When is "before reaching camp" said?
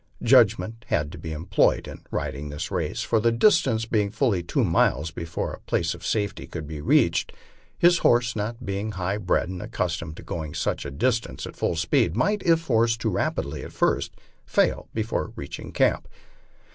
14.91-16.07